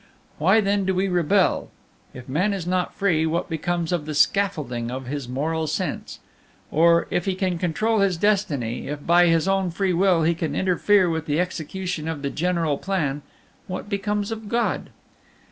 [0.39, 1.69] Why then do we rebel?
[2.11, 6.17] If man is not free, what becomes of the scaffolding of his moral sense?
[6.71, 11.07] Or, if he can control his destiny, if by his own freewill he can interfere
[11.07, 13.21] with the execution of the general plan,
[13.67, 14.89] what becomes of God?